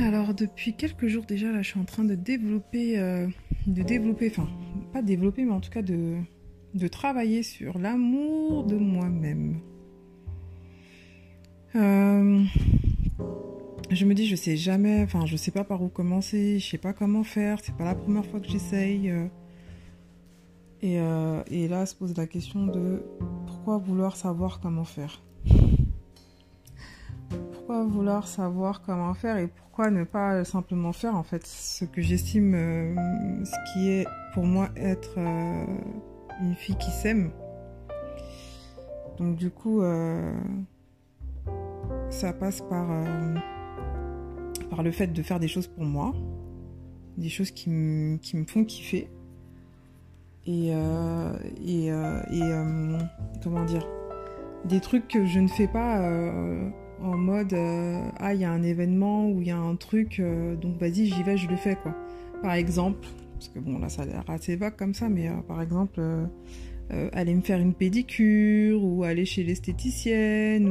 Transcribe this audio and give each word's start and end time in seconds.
Alors 0.00 0.32
depuis 0.32 0.74
quelques 0.74 1.08
jours 1.08 1.24
déjà 1.24 1.50
là 1.50 1.60
je 1.60 1.70
suis 1.70 1.80
en 1.80 1.84
train 1.84 2.04
de 2.04 2.14
développer, 2.14 2.98
euh, 2.98 3.26
de 3.66 3.82
développer, 3.82 4.30
enfin 4.30 4.48
pas 4.92 5.02
développer 5.02 5.44
mais 5.44 5.52
en 5.52 5.60
tout 5.60 5.70
cas 5.70 5.82
de, 5.82 6.18
travailler 6.90 7.42
sur 7.42 7.78
l'amour 7.78 8.64
de 8.64 8.76
moi-même. 8.76 9.60
Euh, 11.74 12.44
je 13.90 14.04
me 14.04 14.14
dis 14.14 14.26
je 14.26 14.36
sais 14.36 14.56
jamais, 14.56 15.02
enfin 15.02 15.26
je 15.26 15.36
sais 15.36 15.50
pas 15.50 15.64
par 15.64 15.82
où 15.82 15.88
commencer, 15.88 16.60
je 16.60 16.66
sais 16.66 16.78
pas 16.78 16.92
comment 16.92 17.24
faire, 17.24 17.58
c'est 17.62 17.76
pas 17.76 17.84
la 17.84 17.96
première 17.96 18.24
fois 18.24 18.38
que 18.40 18.48
j'essaye. 18.48 19.10
euh. 19.10 19.26
et, 20.80 20.94
et 21.50 21.68
là 21.68 21.86
se 21.86 21.96
pose 21.96 22.16
la 22.16 22.28
question 22.28 22.66
de 22.66 23.02
pourquoi 23.46 23.78
vouloir 23.78 24.14
savoir 24.16 24.60
comment 24.60 24.84
faire 24.84 25.22
vouloir 27.84 28.26
savoir 28.28 28.82
comment 28.82 29.14
faire 29.14 29.36
et 29.38 29.48
pourquoi 29.48 29.90
ne 29.90 30.04
pas 30.04 30.44
simplement 30.44 30.92
faire 30.92 31.14
en 31.16 31.22
fait 31.22 31.46
ce 31.46 31.84
que 31.84 32.00
j'estime 32.02 32.54
euh, 32.54 32.94
ce 33.44 33.72
qui 33.72 33.90
est 33.90 34.06
pour 34.34 34.44
moi 34.44 34.68
être 34.76 35.14
euh, 35.18 35.64
une 36.42 36.54
fille 36.54 36.76
qui 36.76 36.90
s'aime. 36.90 37.30
Donc 39.18 39.36
du 39.36 39.50
coup 39.50 39.82
euh, 39.82 40.32
ça 42.10 42.32
passe 42.32 42.60
par 42.62 42.86
par 44.70 44.82
le 44.82 44.90
fait 44.92 45.08
de 45.08 45.22
faire 45.22 45.40
des 45.40 45.48
choses 45.48 45.66
pour 45.66 45.84
moi, 45.84 46.12
des 47.16 47.28
choses 47.28 47.50
qui, 47.50 47.70
me- 47.70 48.16
qui 48.18 48.44
font 48.44 48.64
kiffer 48.64 49.08
et 50.46 50.68
et, 51.66 51.86
et, 51.88 52.52
comment 53.42 53.64
dire 53.64 53.86
des 54.64 54.80
trucs 54.80 55.06
que 55.08 55.24
je 55.24 55.38
ne 55.40 55.48
fais 55.48 55.68
pas 55.68 56.00
en 57.02 57.16
mode 57.16 57.52
euh, 57.52 58.00
ah 58.18 58.34
il 58.34 58.40
y 58.40 58.44
a 58.44 58.50
un 58.50 58.62
événement 58.62 59.28
ou 59.28 59.40
il 59.40 59.48
y 59.48 59.50
a 59.50 59.58
un 59.58 59.76
truc 59.76 60.20
euh, 60.20 60.56
donc 60.56 60.78
vas-y 60.78 61.06
j'y 61.06 61.22
vais 61.22 61.36
je 61.36 61.48
le 61.48 61.56
fais 61.56 61.76
quoi 61.76 61.94
par 62.42 62.54
exemple 62.54 63.06
parce 63.34 63.48
que 63.48 63.58
bon 63.58 63.78
là 63.78 63.88
ça 63.88 64.02
a 64.02 64.06
l'air 64.06 64.24
assez 64.28 64.56
vague 64.56 64.76
comme 64.76 64.94
ça 64.94 65.08
mais 65.08 65.28
euh, 65.28 65.36
par 65.46 65.62
exemple 65.62 66.00
aller 67.12 67.34
me 67.34 67.42
faire 67.42 67.58
une 67.58 67.74
pédicure 67.74 68.82
ou 68.82 69.04
aller 69.04 69.26
chez 69.26 69.44
l'esthéticienne 69.44 70.66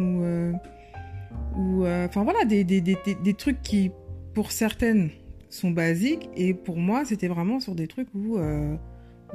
ou 1.56 1.86
enfin 1.86 2.24
voilà 2.24 2.44
des, 2.46 2.64
des, 2.64 2.82
des, 2.82 2.98
des, 3.24 3.34
trucs 3.36 3.62
qui 3.62 3.92
pour 4.34 4.52
certaines 4.52 5.12
sont 5.50 5.70
basiques 5.70 6.28
et 6.36 6.56
pour 6.56 6.78
moi 6.78 7.06
c'était 7.06 7.28
vraiment 7.28 7.60
sur 7.60 7.76
des 7.76 7.88
trucs 7.88 8.08
où 8.16 8.40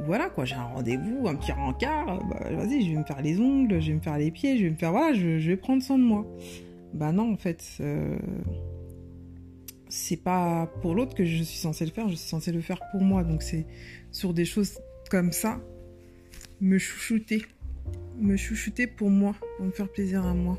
voilà 0.06 0.30
quoi, 0.30 0.44
j'ai 0.44 0.54
un 0.54 0.64
rendez-vous, 0.64 1.28
un 1.28 1.34
petit 1.34 1.52
rencard, 1.52 2.24
bah, 2.24 2.38
vas-y, 2.50 2.82
je 2.82 2.92
vais 2.92 2.98
me 2.98 3.04
faire 3.04 3.20
les 3.20 3.38
ongles, 3.38 3.80
je 3.80 3.88
vais 3.88 3.94
me 3.94 4.00
faire 4.00 4.16
les 4.18 4.30
pieds, 4.30 4.56
je 4.56 4.64
vais 4.64 4.70
me 4.70 4.76
faire, 4.76 4.90
voilà, 4.90 5.12
je 5.14 5.48
vais 5.48 5.56
prendre 5.56 5.82
soin 5.82 5.98
de 5.98 6.04
moi. 6.04 6.26
Bah 6.94 7.10
non, 7.10 7.32
en 7.32 7.36
fait, 7.36 7.64
euh, 7.80 8.18
c'est 9.88 10.22
pas 10.22 10.66
pour 10.82 10.94
l'autre 10.94 11.14
que 11.14 11.24
je 11.24 11.42
suis 11.42 11.58
censée 11.58 11.86
le 11.86 11.90
faire, 11.90 12.08
je 12.08 12.14
suis 12.14 12.28
censée 12.28 12.52
le 12.52 12.60
faire 12.60 12.80
pour 12.90 13.00
moi. 13.00 13.24
Donc 13.24 13.42
c'est 13.42 13.66
sur 14.10 14.34
des 14.34 14.44
choses 14.44 14.78
comme 15.10 15.32
ça, 15.32 15.60
me 16.60 16.78
chouchouter, 16.78 17.42
me 18.18 18.36
chouchouter 18.36 18.86
pour 18.86 19.08
moi, 19.08 19.34
pour 19.56 19.66
me 19.66 19.70
faire 19.70 19.90
plaisir 19.90 20.24
à 20.26 20.34
moi. 20.34 20.58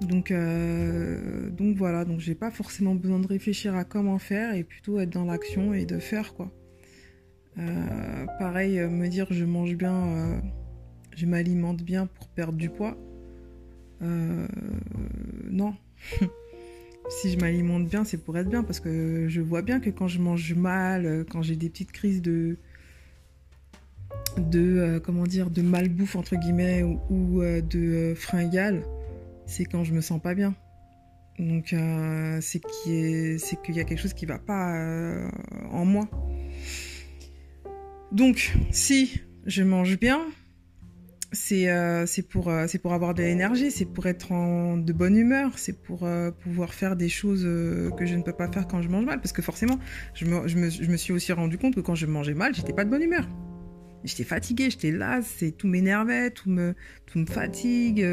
Donc, 0.00 0.30
euh, 0.30 1.50
donc 1.50 1.76
voilà, 1.76 2.04
donc 2.04 2.20
j'ai 2.20 2.36
pas 2.36 2.52
forcément 2.52 2.94
besoin 2.94 3.18
de 3.18 3.26
réfléchir 3.26 3.74
à 3.74 3.84
comment 3.84 4.18
faire 4.18 4.54
et 4.54 4.62
plutôt 4.62 5.00
être 5.00 5.10
dans 5.10 5.24
l'action 5.24 5.74
et 5.74 5.84
de 5.84 5.98
faire 5.98 6.34
quoi. 6.34 6.52
Euh, 7.58 8.26
pareil, 8.38 8.78
me 8.78 9.08
dire 9.08 9.26
je 9.30 9.44
mange 9.44 9.74
bien, 9.74 10.40
je 11.16 11.26
m'alimente 11.26 11.82
bien 11.82 12.06
pour 12.06 12.28
perdre 12.28 12.56
du 12.56 12.70
poids. 12.70 12.96
Euh, 14.02 14.46
non. 15.50 15.74
si 17.10 17.32
je 17.32 17.38
m'alimente 17.38 17.88
bien, 17.88 18.04
c'est 18.04 18.18
pour 18.18 18.36
être 18.38 18.48
bien 18.48 18.62
parce 18.62 18.80
que 18.80 19.26
je 19.28 19.40
vois 19.40 19.62
bien 19.62 19.80
que 19.80 19.90
quand 19.90 20.08
je 20.08 20.20
mange 20.20 20.54
mal, 20.54 21.06
euh, 21.06 21.24
quand 21.28 21.42
j'ai 21.42 21.56
des 21.56 21.68
petites 21.68 21.92
crises 21.92 22.22
de 22.22 22.56
de 24.36 24.78
euh, 24.78 25.00
comment 25.00 25.24
dire 25.24 25.50
de 25.50 25.62
malbouffe 25.62 26.16
entre 26.16 26.36
guillemets 26.36 26.82
ou, 26.82 27.42
de 27.42 28.14
fringale, 28.16 28.84
c'est 29.46 29.64
quand 29.64 29.84
je 29.84 29.92
me 29.92 30.00
sens 30.00 30.20
pas 30.20 30.34
bien. 30.34 30.54
Donc 31.38 31.74
c'est 32.40 32.60
qu'il 32.82 33.74
y, 33.76 33.80
a 33.80 33.84
quelque 33.84 34.00
chose 34.00 34.14
qui 34.14 34.26
va 34.26 34.38
pas 34.38 35.30
en 35.70 35.84
moi. 35.84 36.08
Donc, 38.10 38.54
si 38.70 39.20
je 39.44 39.62
mange 39.62 39.98
bien, 39.98 40.20
c'est 41.32 41.68
euh, 41.70 42.04
euh, 42.04 42.66
c'est 42.66 42.78
pour 42.78 42.92
avoir 42.92 43.14
de 43.14 43.22
l'énergie, 43.22 43.70
c'est 43.70 43.84
pour 43.84 44.06
être 44.06 44.32
en, 44.32 44.78
de 44.78 44.92
bonne 44.92 45.16
humeur, 45.16 45.58
c'est 45.58 45.82
pour 45.82 46.04
euh, 46.04 46.30
pouvoir 46.30 46.72
faire 46.72 46.96
des 46.96 47.08
choses 47.08 47.42
que 47.42 48.06
je 48.06 48.14
ne 48.14 48.22
peux 48.22 48.32
pas 48.32 48.50
faire 48.50 48.66
quand 48.66 48.80
je 48.80 48.88
mange 48.88 49.04
mal. 49.04 49.20
Parce 49.20 49.32
que 49.32 49.42
forcément, 49.42 49.78
je 50.14 50.24
me, 50.26 50.96
suis 50.96 51.12
aussi 51.12 51.32
rendu 51.32 51.58
compte 51.58 51.74
que 51.74 51.80
quand 51.80 51.94
je 51.94 52.06
mangeais 52.06 52.34
mal, 52.34 52.54
j'étais 52.54 52.72
pas 52.72 52.84
de 52.84 52.90
bonne 52.90 53.02
humeur. 53.02 53.28
J'étais 54.04 54.24
fatiguée, 54.24 54.70
j'étais 54.70 54.92
lasse, 54.92 55.44
tout 55.58 55.66
m'énervait, 55.66 56.30
tout 56.30 56.50
me, 56.50 56.74
tout 57.06 57.18
me 57.18 57.26
fatigue, 57.26 58.06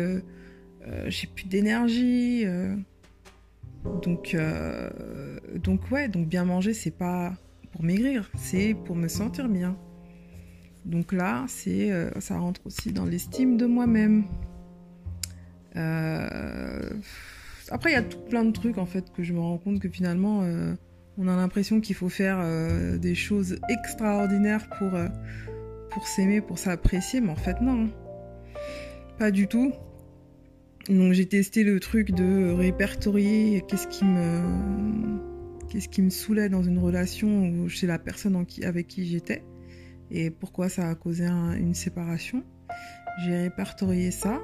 j'ai 1.07 1.27
plus 1.27 1.45
d'énergie. 1.45 2.45
donc, 4.01 4.35
donc, 5.55 5.91
ouais, 5.91 6.09
donc 6.09 6.27
bien 6.27 6.43
manger, 6.43 6.73
c'est 6.73 6.97
pas 6.97 7.33
pour 7.71 7.83
maigrir, 7.83 8.29
c'est 8.35 8.75
pour 8.85 8.95
me 8.95 9.07
sentir 9.07 9.47
bien. 9.47 9.77
Donc 10.85 11.12
là, 11.12 11.46
c'est, 11.47 11.91
euh, 11.91 12.09
ça 12.19 12.38
rentre 12.38 12.62
aussi 12.66 12.91
dans 12.91 13.06
l'estime 13.06 13.57
de 13.57 13.66
moi-même. 13.66 14.25
Euh, 15.75 16.90
Après, 17.69 17.91
il 17.91 17.94
y 17.94 17.97
a 17.97 18.03
tout 18.03 18.19
plein 18.19 18.46
de 18.46 18.51
trucs 18.51 18.78
en 18.78 18.85
fait 18.85 19.12
que 19.12 19.24
je 19.24 19.34
me 19.34 19.40
rends 19.40 19.57
compte 19.57 19.79
que 19.79 19.90
finalement, 19.90 20.44
euh, 20.44 20.75
on 21.18 21.28
a 21.28 21.35
l'impression 21.35 21.81
qu'il 21.81 21.95
faut 21.95 22.09
faire 22.09 22.44
des 23.00 23.16
choses 23.16 23.57
extraordinaires 23.69 24.69
pour, 24.78 26.06
s'aimer, 26.06 26.41
pour 26.41 26.59
s'apprécier, 26.59 27.22
mais 27.22 27.29
en 27.29 27.35
fait 27.35 27.62
non, 27.62 27.90
pas 29.18 29.31
du 29.31 29.47
tout. 29.47 29.74
Donc 30.90 31.13
j'ai 31.13 31.25
testé 31.25 31.63
le 31.63 31.79
truc 31.79 32.12
de 32.12 32.51
répertorier 32.51 33.63
qu'est-ce 33.68 33.88
qui 33.88 34.06
me 34.06 35.18
qu'est-ce 35.69 36.09
saoulait 36.09 36.50
dans 36.50 36.62
une 36.62 36.78
relation 36.78 37.68
chez 37.68 37.88
la 37.88 37.97
personne 37.97 38.45
avec 38.62 38.88
qui 38.88 39.07
j'étais 39.07 39.41
et 40.11 40.29
pourquoi 40.29 40.69
ça 40.69 40.89
a 40.89 40.95
causé 40.95 41.25
un- 41.25 41.53
une 41.55 41.73
séparation? 41.73 42.43
J'ai 43.23 43.38
répertorié 43.38 44.11
ça 44.11 44.39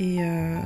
et, 0.00 0.22
euh, 0.22 0.58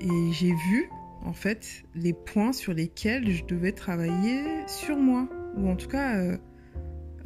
et 0.00 0.32
j'ai 0.32 0.52
vu 0.52 0.90
en 1.24 1.32
fait 1.32 1.84
les 1.94 2.12
points 2.12 2.52
sur 2.52 2.72
lesquels 2.72 3.30
je 3.30 3.44
devais 3.44 3.72
travailler 3.72 4.42
sur 4.66 4.96
moi 4.96 5.28
ou 5.56 5.68
en 5.68 5.76
tout 5.76 5.88
cas 5.88 6.16
euh, 6.16 6.36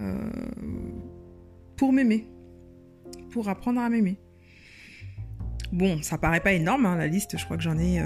euh, 0.00 0.30
pour 1.76 1.92
m'aimer, 1.92 2.26
pour 3.30 3.48
apprendre 3.48 3.80
à 3.80 3.88
m'aimer. 3.88 4.18
Bon, 5.72 6.02
ça 6.02 6.18
paraît 6.18 6.40
pas 6.40 6.52
énorme, 6.52 6.84
hein, 6.84 6.96
la 6.96 7.06
liste, 7.06 7.38
je 7.38 7.44
crois 7.44 7.56
que 7.56 7.62
j'en 7.62 7.78
ai, 7.78 8.00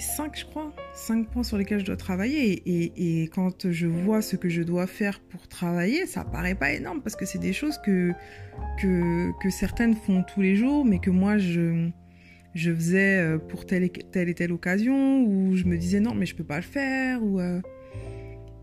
5, 0.00 0.38
je 0.38 0.44
crois. 0.46 0.72
5 0.94 1.28
points 1.28 1.42
sur 1.42 1.56
lesquels 1.56 1.80
je 1.80 1.84
dois 1.84 1.96
travailler. 1.96 2.62
Et, 2.66 3.22
quand 3.24 3.70
je 3.70 3.86
vois 3.86 4.22
ce 4.22 4.36
que 4.36 4.48
je 4.48 4.62
dois 4.62 4.86
faire 4.86 5.20
pour 5.20 5.48
travailler, 5.48 6.06
ça 6.06 6.24
paraît 6.24 6.54
pas 6.54 6.72
énorme 6.72 7.00
parce 7.02 7.16
que 7.16 7.24
c'est 7.24 7.38
des 7.38 7.52
choses 7.52 7.78
que, 7.84 8.12
certaines 9.50 9.94
font 9.94 10.22
tous 10.22 10.40
les 10.40 10.56
jours, 10.56 10.84
mais 10.84 10.98
que 10.98 11.10
moi, 11.10 11.38
je, 11.38 11.88
je 12.54 12.72
faisais 12.72 13.18
euh, 13.18 13.38
pour 13.38 13.66
telle 13.66 13.84
et, 13.84 14.34
telle 14.34 14.52
occasion, 14.52 15.24
ou 15.24 15.56
je 15.56 15.64
me 15.64 15.76
disais 15.76 16.00
non, 16.00 16.14
mais 16.14 16.26
je 16.26 16.34
peux 16.34 16.44
pas 16.44 16.56
le 16.56 16.62
faire. 16.62 17.22
Ou, 17.22 17.40
euh, 17.40 17.60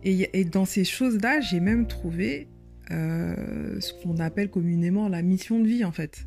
et, 0.03 0.45
dans 0.45 0.65
ces 0.65 0.83
choses-là, 0.83 1.41
j'ai 1.41 1.59
même 1.59 1.87
trouvé 1.87 2.47
euh, 2.91 3.79
ce 3.79 3.93
qu'on 3.93 4.17
appelle 4.17 4.49
communément 4.49 5.09
la 5.09 5.21
mission 5.21 5.59
de 5.59 5.67
vie, 5.67 5.83
en 5.83 5.91
fait. 5.91 6.25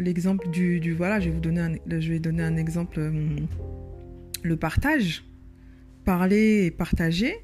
L'exemple 0.00 0.48
du, 0.48 0.94
voilà 0.94 1.20
je 1.20 1.26
vais 1.26 1.34
vous 1.34 1.40
donner 1.40 1.60
un, 1.60 1.74
je 2.00 2.16
donner 2.16 2.42
un 2.42 2.56
exemple 2.56 2.98
le 4.42 4.56
partage 4.56 5.24
parler 6.04 6.64
et 6.66 6.70
partager 6.70 7.34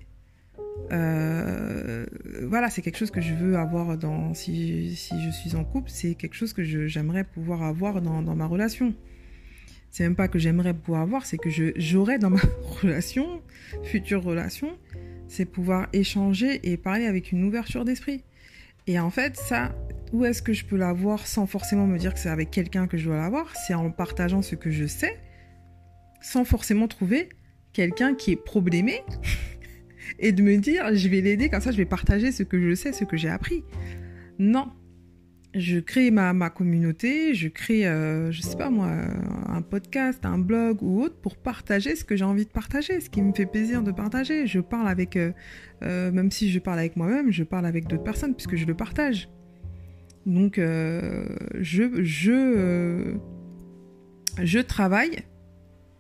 euh, 0.92 2.06
voilà 2.42 2.70
c'est 2.70 2.80
quelque 2.80 2.98
chose 2.98 3.10
que 3.10 3.20
je 3.20 3.34
veux 3.34 3.56
avoir 3.56 3.98
dans 3.98 4.34
si, 4.34 4.94
je 4.94 5.30
suis 5.30 5.56
en 5.56 5.64
couple 5.64 5.90
c'est 5.90 6.14
quelque 6.14 6.34
chose 6.34 6.52
que 6.52 6.62
j'aimerais 6.62 7.24
pouvoir 7.24 7.62
avoir 7.62 8.00
dans, 8.00 8.22
ma 8.34 8.46
relation. 8.46 8.94
C'est 9.90 10.04
même 10.04 10.14
pas 10.14 10.28
que 10.28 10.38
j'aimerais 10.38 10.74
pouvoir 10.74 11.02
avoir 11.02 11.26
c'est 11.26 11.38
que 11.38 11.50
j'aurais 11.76 12.18
dans 12.18 12.30
ma 12.30 12.40
relation 12.82 13.42
future 13.82 14.22
relation 14.22 14.78
c'est 15.28 15.44
pouvoir 15.44 15.88
échanger 15.92 16.60
et 16.70 16.76
parler 16.76 17.06
avec 17.06 17.32
une 17.32 17.42
ouverture 17.44 17.84
d'esprit. 17.84 18.22
Et 18.86 19.00
en 19.00 19.10
fait 19.10 19.36
ça 19.36 19.74
où 20.12 20.24
est-ce 20.24 20.40
que 20.40 20.52
je 20.52 20.64
peux 20.64 20.76
l'avoir 20.76 21.26
sans 21.26 21.46
forcément 21.46 21.86
me 21.86 21.98
dire 21.98 22.14
que 22.14 22.20
c'est 22.20 22.28
avec 22.28 22.52
quelqu'un 22.52 22.86
que 22.86 22.96
je 22.96 23.06
dois 23.06 23.16
l'avoir? 23.16 23.54
C'est 23.56 23.74
en 23.74 23.90
partageant 23.90 24.40
ce 24.40 24.54
que 24.54 24.70
je 24.70 24.86
sais, 24.86 25.18
sans 26.26 26.44
forcément 26.44 26.88
trouver 26.88 27.28
quelqu'un 27.72 28.14
qui 28.14 28.32
est 28.32 28.44
problémé 28.44 29.00
et 30.18 30.32
de 30.32 30.42
me 30.42 30.56
dire 30.56 30.92
je 30.92 31.08
vais 31.08 31.20
l'aider 31.20 31.48
comme 31.48 31.60
ça, 31.60 31.70
je 31.70 31.76
vais 31.76 31.84
partager 31.84 32.32
ce 32.32 32.42
que 32.42 32.60
je 32.60 32.74
sais, 32.74 32.92
ce 32.92 33.04
que 33.04 33.16
j'ai 33.16 33.28
appris. 33.28 33.62
Non, 34.40 34.72
je 35.54 35.78
crée 35.78 36.10
ma, 36.10 36.32
ma 36.32 36.50
communauté, 36.50 37.32
je 37.34 37.46
crée, 37.46 37.86
euh, 37.86 38.32
je 38.32 38.42
sais 38.42 38.56
pas 38.56 38.70
moi, 38.70 38.90
un 39.48 39.62
podcast, 39.62 40.26
un 40.26 40.38
blog 40.38 40.82
ou 40.82 41.00
autre 41.00 41.14
pour 41.14 41.36
partager 41.36 41.94
ce 41.94 42.04
que 42.04 42.16
j'ai 42.16 42.24
envie 42.24 42.44
de 42.44 42.50
partager, 42.50 43.00
ce 43.00 43.08
qui 43.08 43.22
me 43.22 43.32
fait 43.32 43.46
plaisir 43.46 43.82
de 43.84 43.92
partager. 43.92 44.48
Je 44.48 44.58
parle 44.58 44.88
avec, 44.88 45.16
euh, 45.16 45.30
euh, 45.84 46.10
même 46.10 46.32
si 46.32 46.50
je 46.50 46.58
parle 46.58 46.80
avec 46.80 46.96
moi-même, 46.96 47.30
je 47.30 47.44
parle 47.44 47.66
avec 47.66 47.86
d'autres 47.86 48.04
personnes 48.04 48.34
puisque 48.34 48.56
je 48.56 48.66
le 48.66 48.74
partage. 48.74 49.28
Donc, 50.26 50.56
je, 50.56 52.00
je, 52.02 53.14
je 54.42 54.58
travaille 54.58 55.24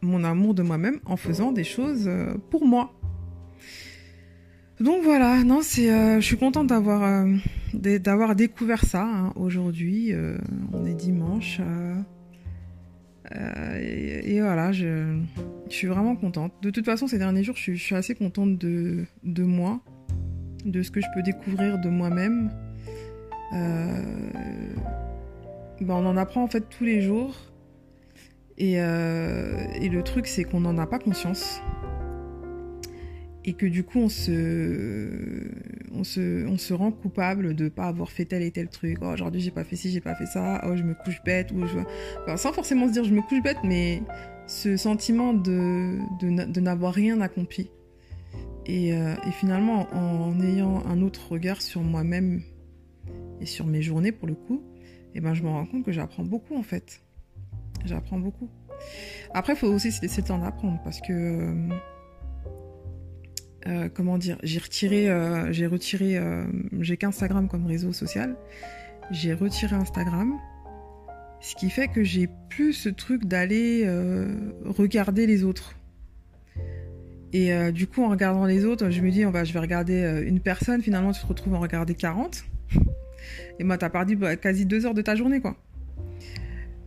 mon 0.06 0.24
amour 0.24 0.54
de 0.54 0.62
moi-même 0.62 1.00
en 1.04 1.16
faisant 1.16 1.52
des 1.52 1.64
choses 1.64 2.10
pour 2.50 2.66
moi. 2.66 2.92
Donc 4.80 5.02
voilà, 5.02 5.42
non, 5.42 5.60
c'est, 5.62 5.88
je 5.88 6.24
suis 6.24 6.36
contente 6.36 6.68
d'avoir 6.68 7.26
d'avoir 7.76 8.34
découvert 8.34 8.84
ça 8.84 9.02
hein, 9.04 9.32
aujourd'hui. 9.36 10.12
Euh, 10.12 10.36
on 10.72 10.86
est 10.86 10.94
dimanche. 10.94 11.58
Euh, 11.60 11.96
euh, 13.34 14.22
et, 14.24 14.40
voilà, 14.40 14.72
je, 14.72 15.18
suis 15.68 15.88
vraiment 15.88 16.16
contente. 16.16 16.52
De 16.62 16.70
toute 16.70 16.84
façon, 16.84 17.06
ces 17.06 17.18
derniers 17.18 17.42
jours, 17.42 17.56
je 17.56 17.72
suis, 17.72 17.94
assez 17.94 18.14
contente 18.14 18.56
de, 18.56 19.04
de, 19.24 19.42
moi, 19.42 19.80
de 20.64 20.82
ce 20.82 20.90
que 20.90 21.00
je 21.00 21.06
peux 21.14 21.22
découvrir 21.22 21.78
de 21.80 21.88
moi-même. 21.88 22.50
Ben, 25.80 25.94
on 25.94 26.06
en 26.06 26.16
apprend 26.16 26.42
en 26.42 26.48
fait 26.48 26.64
tous 26.68 26.84
les 26.84 27.02
jours. 27.02 27.34
Et, 28.58 28.74
et 28.74 29.88
le 29.88 30.02
truc, 30.02 30.26
c'est 30.26 30.44
qu'on 30.44 30.60
n'en 30.60 30.78
a 30.78 30.86
pas 30.86 30.98
conscience 30.98 31.60
et 33.46 33.52
que 33.52 33.64
du 33.64 33.84
coup 33.84 34.00
on 34.00 34.08
se, 34.08 35.48
on 35.92 36.02
se, 36.02 36.46
on 36.46 36.58
se 36.58 36.74
rend 36.74 36.90
coupable 36.90 37.54
de 37.54 37.68
pas 37.68 37.84
avoir 37.84 38.10
fait 38.10 38.24
tel 38.24 38.42
et 38.42 38.50
tel 38.50 38.68
truc. 38.68 38.98
Oh, 39.00 39.06
aujourd'hui 39.06 39.40
j'ai 39.40 39.52
pas 39.52 39.62
fait 39.62 39.76
ci, 39.76 39.90
j'ai 39.90 40.00
pas 40.00 40.16
fait 40.16 40.26
ça. 40.26 40.60
Oh, 40.66 40.76
je 40.76 40.82
me 40.82 40.94
couche 40.94 41.22
bête 41.24 41.52
ou 41.52 41.64
je... 41.66 42.36
sans 42.36 42.52
forcément 42.52 42.88
se 42.88 42.92
dire 42.92 43.04
je 43.04 43.14
me 43.14 43.22
couche 43.22 43.40
bête, 43.42 43.58
mais 43.62 44.02
ce 44.48 44.76
sentiment 44.76 45.32
de, 45.32 45.98
de, 46.20 46.60
n'avoir 46.60 46.92
rien 46.92 47.20
accompli. 47.20 47.70
Et, 48.66 48.92
euh, 48.92 49.14
et, 49.24 49.30
finalement, 49.30 49.86
en 49.94 50.40
ayant 50.40 50.84
un 50.86 51.00
autre 51.02 51.30
regard 51.30 51.62
sur 51.62 51.82
moi-même 51.82 52.42
et 53.40 53.46
sur 53.46 53.64
mes 53.64 53.80
journées 53.80 54.10
pour 54.10 54.26
le 54.26 54.34
coup, 54.34 54.60
eh 55.14 55.20
ben 55.20 55.34
je 55.34 55.44
me 55.44 55.48
rends 55.48 55.66
compte 55.66 55.84
que 55.84 55.92
j'apprends 55.92 56.24
beaucoup 56.24 56.56
en 56.56 56.64
fait. 56.64 57.05
J'apprends 57.84 58.18
beaucoup. 58.18 58.48
Après, 59.34 59.52
il 59.52 59.56
faut 59.56 59.68
aussi 59.68 59.92
se 59.92 60.02
laisser 60.02 60.22
le 60.22 60.28
temps 60.28 60.38
d'apprendre 60.38 60.80
parce 60.84 61.00
que 61.00 61.12
euh, 61.12 61.68
euh, 63.66 63.88
comment 63.92 64.16
dire, 64.16 64.38
j'ai 64.42 64.60
retiré, 64.60 65.08
euh, 65.08 65.52
j'ai 65.52 65.66
retiré, 65.66 66.16
euh, 66.16 66.44
j'ai 66.80 66.96
qu'Instagram 66.96 67.48
comme 67.48 67.66
réseau 67.66 67.92
social. 67.92 68.36
J'ai 69.10 69.34
retiré 69.34 69.74
Instagram, 69.74 70.34
ce 71.40 71.56
qui 71.56 71.70
fait 71.70 71.88
que 71.88 72.04
j'ai 72.04 72.28
plus 72.48 72.72
ce 72.72 72.88
truc 72.88 73.24
d'aller 73.24 73.88
regarder 74.64 75.26
les 75.26 75.44
autres. 75.44 75.76
Et 77.32 77.52
du 77.70 77.86
coup, 77.86 78.02
en 78.02 78.08
regardant 78.08 78.46
les 78.46 78.64
autres, 78.64 78.90
je 78.90 79.00
me 79.00 79.10
dis, 79.10 79.24
on 79.24 79.30
va, 79.30 79.44
je 79.44 79.52
vais 79.52 79.60
regarder 79.60 80.24
une 80.26 80.40
personne. 80.40 80.82
Finalement, 80.82 81.12
tu 81.12 81.20
te 81.20 81.26
retrouves 81.26 81.54
à 81.54 81.58
regarder 81.58 81.94
40. 81.94 82.44
Et 83.60 83.64
moi, 83.64 83.78
t'as 83.78 83.90
perdu 83.90 84.16
bah, 84.16 84.34
quasi 84.34 84.66
deux 84.66 84.86
heures 84.86 84.94
de 84.94 85.02
ta 85.02 85.14
journée, 85.14 85.40
quoi. 85.40 85.56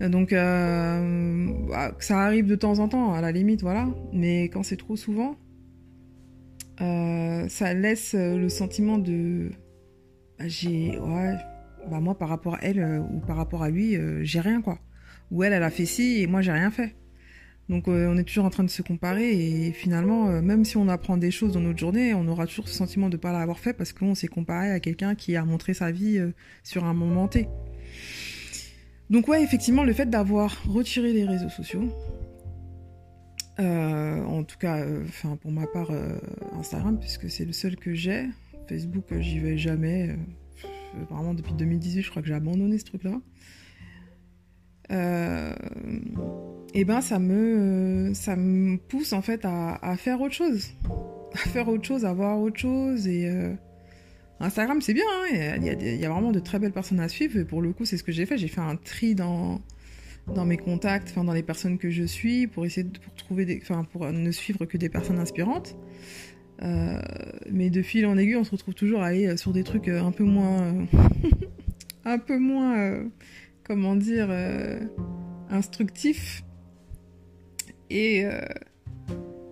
Donc, 0.01 0.31
bah, 0.31 1.95
ça 1.99 2.21
arrive 2.21 2.47
de 2.47 2.55
temps 2.55 2.79
en 2.79 2.87
temps, 2.87 3.13
à 3.13 3.21
la 3.21 3.31
limite, 3.31 3.61
voilà. 3.61 3.87
Mais 4.13 4.43
quand 4.43 4.63
c'est 4.63 4.77
trop 4.77 4.95
souvent, 4.95 5.35
euh, 6.81 7.49
ça 7.49 7.73
laisse 7.73 8.15
euh, 8.15 8.37
le 8.37 8.47
sentiment 8.47 8.97
de 8.97 9.51
bah, 10.37 10.47
j'ai 10.47 10.97
bah 11.89 11.99
moi 11.99 12.17
par 12.17 12.29
rapport 12.29 12.55
à 12.55 12.59
elle 12.61 12.79
euh, 12.79 12.99
ou 12.99 13.19
par 13.19 13.35
rapport 13.35 13.63
à 13.63 13.69
lui 13.69 13.97
j'ai 14.23 14.39
rien 14.39 14.61
quoi. 14.61 14.79
Ou 15.31 15.43
elle 15.43 15.53
elle 15.53 15.63
a 15.63 15.69
fait 15.69 15.85
ci 15.85 16.21
et 16.21 16.27
moi 16.27 16.41
j'ai 16.41 16.51
rien 16.51 16.71
fait. 16.71 16.95
Donc 17.67 17.87
on 17.87 18.17
est 18.17 18.23
toujours 18.23 18.45
en 18.45 18.49
train 18.49 18.63
de 18.63 18.69
se 18.69 18.81
comparer 18.81 19.29
et 19.67 19.71
finalement 19.73 20.41
même 20.41 20.65
si 20.65 20.75
on 20.75 20.87
apprend 20.87 21.17
des 21.17 21.29
choses 21.29 21.53
dans 21.53 21.59
notre 21.59 21.77
journée 21.77 22.15
on 22.15 22.27
aura 22.27 22.47
toujours 22.47 22.67
ce 22.67 22.73
sentiment 22.73 23.09
de 23.09 23.15
ne 23.15 23.21
pas 23.21 23.31
l'avoir 23.31 23.59
fait 23.59 23.73
parce 23.73 23.93
qu'on 23.93 24.15
s'est 24.15 24.27
comparé 24.27 24.71
à 24.71 24.79
quelqu'un 24.79 25.13
qui 25.13 25.35
a 25.35 25.45
montré 25.45 25.75
sa 25.75 25.91
vie 25.91 26.19
sur 26.63 26.85
un 26.85 26.95
moment 26.95 27.27
T 27.27 27.47
donc 29.09 29.27
ouais 29.27 29.43
effectivement 29.43 29.83
le 29.83 29.93
fait 29.93 30.09
d'avoir 30.09 30.63
retiré 30.65 31.13
les 31.13 31.25
réseaux 31.25 31.49
sociaux 31.49 31.89
euh, 33.59 34.23
en 34.23 34.43
tout 34.43 34.57
cas, 34.57 34.77
euh, 34.77 35.03
pour 35.41 35.51
ma 35.51 35.67
part, 35.67 35.91
euh, 35.91 36.17
Instagram, 36.57 36.97
puisque 36.97 37.29
c'est 37.29 37.45
le 37.45 37.51
seul 37.51 37.75
que 37.75 37.93
j'ai. 37.93 38.27
Facebook, 38.67 39.05
j'y 39.19 39.39
vais 39.39 39.57
jamais. 39.57 40.15
vraiment, 41.09 41.33
depuis 41.33 41.53
2018, 41.53 42.03
je 42.03 42.09
crois 42.09 42.21
que 42.21 42.27
j'ai 42.27 42.33
abandonné 42.33 42.77
ce 42.77 42.85
truc-là. 42.85 43.19
et 46.73 46.85
ben, 46.85 47.01
ça 47.01 47.19
me, 47.19 48.11
ça 48.13 48.35
me 48.35 48.77
pousse 48.77 49.11
en 49.13 49.21
fait 49.21 49.41
à, 49.43 49.95
faire 49.97 50.21
autre 50.21 50.35
chose. 50.35 50.69
À 51.33 51.49
faire 51.49 51.67
autre 51.67 51.83
chose, 51.83 52.05
à 52.05 52.13
voir 52.13 52.39
autre 52.39 52.59
chose. 52.59 53.07
Et 53.07 53.29
Instagram, 54.39 54.81
c'est 54.81 54.93
bien, 54.93 55.03
hein, 55.05 55.57
il 55.61 55.99
y, 55.99 56.05
a 56.05 56.09
vraiment 56.09 56.31
de 56.31 56.39
très 56.39 56.59
belles 56.59 56.71
personnes 56.71 57.01
à 57.01 57.09
suivre. 57.09 57.43
Pour 57.43 57.61
le 57.61 57.73
coup, 57.73 57.83
c'est 57.83 57.97
ce 57.97 58.03
que 58.03 58.11
j'ai 58.11 58.25
fait. 58.25 58.37
J'ai 58.37 58.47
fait 58.47 58.61
un 58.61 58.75
tri 58.77 59.15
dans 59.15 59.61
dans 60.33 60.45
mes 60.45 60.57
contacts, 60.57 61.15
dans 61.15 61.33
les 61.33 61.43
personnes 61.43 61.77
que 61.77 61.89
je 61.89 62.03
suis, 62.03 62.47
pour 62.47 62.65
essayer 62.65 62.83
de 62.83 62.99
pour 62.99 63.13
trouver 63.15 63.45
des, 63.45 63.61
pour 63.91 64.11
ne 64.11 64.31
suivre 64.31 64.65
que 64.65 64.77
des 64.77 64.89
personnes 64.89 65.19
inspirantes. 65.19 65.75
Euh, 66.61 66.99
mais 67.49 67.69
de 67.69 67.81
fil 67.81 68.05
en 68.05 68.17
aiguille, 68.17 68.35
on 68.35 68.43
se 68.43 68.51
retrouve 68.51 68.73
toujours 68.73 69.01
à 69.01 69.07
aller 69.07 69.27
euh, 69.27 69.37
sur 69.37 69.53
des 69.53 69.63
trucs 69.63 69.87
euh, 69.87 70.03
un 70.03 70.11
peu 70.11 70.25
moins, 70.25 70.73
un 72.05 72.19
peu 72.19 72.37
moins, 72.37 73.03
comment 73.63 73.95
dire, 73.95 74.29
instructifs. 75.49 76.43
Et 77.89 78.25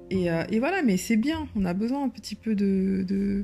et, 0.10 0.28
et, 0.28 0.60
voilà, 0.60 0.84
mais 0.84 0.96
c'est 0.96 1.18
bien. 1.18 1.48
On 1.56 1.66
a 1.66 1.74
besoin 1.74 2.04
un 2.04 2.10
petit 2.10 2.36
peu 2.36 2.56
de, 2.56 3.04
de 3.06 3.44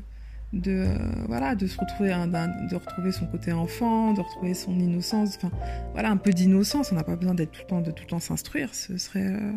de 0.54 0.86
euh, 0.88 0.96
voilà 1.28 1.56
de 1.56 1.66
se 1.66 1.78
retrouver 1.80 2.10
de 2.10 2.76
retrouver 2.76 3.12
son 3.12 3.26
côté 3.26 3.52
enfant 3.52 4.14
de 4.14 4.22
retrouver 4.22 4.54
son 4.54 4.80
innocence 4.80 5.38
enfin 5.38 5.52
voilà 5.94 6.12
un 6.12 6.18
peu 6.18 6.32
d'innocence. 6.32 6.92
On 6.92 6.96
n'a 6.96 7.04
pas 7.04 7.16
besoin 7.16 7.34
d'être 7.34 7.52
tout 7.52 7.62
le 7.64 7.68
temps 7.68 7.82
de 7.82 7.92
tout 7.92 8.04
le 8.04 8.10
temps 8.10 8.20
s'instruire. 8.20 8.74
Ce 8.74 8.98
serait 8.98 9.34
euh, 9.34 9.52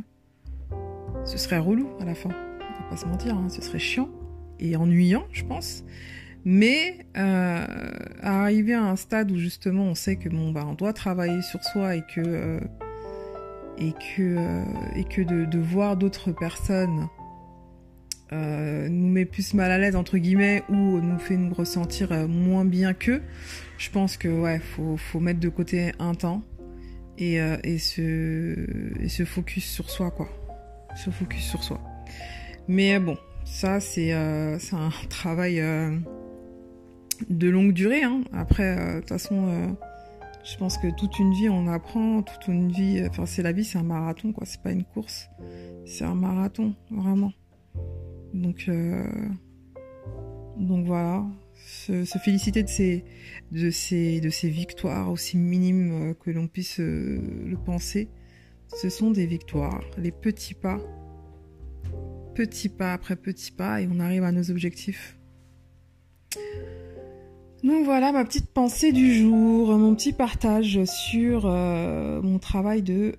ce 1.25 1.39
serait 1.39 1.59
relou 1.59 1.89
à 2.01 2.05
la 2.05 2.15
fin. 2.15 2.31
On 2.31 2.83
va 2.83 2.91
pas 2.91 2.97
se 2.97 3.07
mentir 3.07 3.37
hein, 3.37 3.49
ce 3.49 3.61
serait 3.61 3.79
chiant 3.79 4.09
et 4.59 4.77
ennuyant 4.77 5.27
je 5.33 5.45
pense. 5.45 5.85
Mais 6.45 7.07
euh, 7.17 7.67
arriver 8.23 8.73
à 8.73 8.85
un 8.85 8.97
stade 8.97 9.31
où 9.33 9.37
justement 9.37 9.85
on 9.85 9.95
sait 9.95 10.17
que 10.17 10.29
bon 10.29 10.53
bah 10.53 10.65
on 10.67 10.75
doit 10.75 10.93
travailler 10.93 11.43
sur 11.43 11.63
soi 11.63 11.97
et 11.97 12.05
que 12.15 12.61
et 13.79 13.93
que 13.93 14.63
et 14.95 15.05
que 15.05 15.21
de 15.21 15.59
voir 15.59 15.97
d'autres 15.97 16.33
personnes 16.33 17.09
euh, 18.33 18.89
nous 18.89 19.09
met 19.09 19.25
plus 19.25 19.55
mal 19.55 19.71
à 19.71 19.79
l'aise 19.79 19.95
entre 19.95 20.19
guillemets 20.19 20.65
ou 20.69 21.01
nous 21.01 21.19
fait 21.19 21.37
nous 21.37 21.55
ressentir 21.55 22.11
euh, 22.11 22.27
moins 22.27 22.65
bien 22.65 22.93
qu'eux, 22.93 23.23
je 23.79 23.89
pense 23.91 24.17
que 24.17 24.27
ouais, 24.27 24.59
faut, 24.59 24.97
faut 24.97 25.21
mettre 25.21 25.39
de 25.39 25.49
côté 25.49 25.93
un 26.01 26.15
temps 26.15 26.43
et, 27.19 27.41
euh, 27.41 27.57
et, 27.63 27.79
se, 27.79 28.57
se 29.07 29.25
focus 29.25 29.65
sur 29.65 29.91
soi 29.91 30.11
quoi. 30.11 30.29
Se 30.97 31.11
focus 31.11 31.45
sur 31.45 31.63
soi. 31.63 31.81
Mais 32.67 32.99
bon, 32.99 33.17
ça 33.45 33.79
c'est 33.79 34.13
un 34.13 34.59
travail 35.09 35.63
de 37.31 37.49
longue 37.49 37.73
durée. 37.73 38.03
Hein. 38.03 38.23
Après, 38.33 38.75
de 38.77 39.01
toute 39.01 39.09
façon, 39.09 39.77
je 40.43 40.57
pense 40.57 40.79
que 40.79 40.89
toute 40.97 41.21
une 41.21 41.33
vie 41.33 41.49
on 41.49 41.69
apprend, 41.69 42.23
toute 42.23 42.49
une 42.49 42.73
vie, 42.73 43.05
enfin 43.09 43.25
c'est 43.25 43.43
la 43.43 43.53
vie, 43.53 43.65
c'est 43.65 43.79
un 43.79 43.85
marathon 43.85 44.33
quoi, 44.33 44.47
c'est 44.47 44.63
pas 44.63 44.73
une 44.73 44.85
course, 44.85 45.29
c'est 45.85 46.05
un 46.05 46.17
marathon 46.17 46.75
vraiment. 46.91 47.33
Donc, 48.37 48.67
euh, 48.69 49.03
donc 50.59 50.87
voilà, 50.87 51.25
se, 51.55 52.05
féliciter 52.23 52.63
de 52.63 53.71
ces, 53.71 54.51
victoires 54.51 55.11
aussi 55.11 55.39
minimes 55.39 56.11
euh, 56.11 56.15
que 56.15 56.31
l'on 56.31 56.47
puisse 56.47 56.81
euh, 56.81 57.19
le 57.47 57.57
penser. 57.57 58.09
Ce 58.69 58.91
sont 58.91 59.11
des 59.11 59.27
victoires, 59.27 59.83
les 59.97 60.13
petits 60.13 60.55
pas, 60.55 60.79
petits 62.35 62.69
pas 62.69 62.93
après 62.93 63.17
petits 63.17 63.53
pas, 63.53 63.81
et 63.81 63.89
on 63.91 64.01
arrive 64.01 64.25
à 64.25 64.33
nos 64.33 64.51
objectifs. 64.51 65.19
Donc 67.65 67.85
voilà 67.85 68.13
ma 68.13 68.25
petite 68.25 68.53
pensée 68.53 68.93
du 68.93 69.15
jour, 69.15 69.77
mon 69.79 69.95
petit 69.95 70.13
partage 70.13 70.85
sur 70.85 71.47
mon 71.47 72.39
travail 72.39 72.83
de 72.83 73.15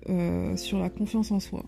sur 0.56 0.78
la 0.78 0.90
confiance 0.90 1.32
en 1.32 1.40
soi. 1.40 1.64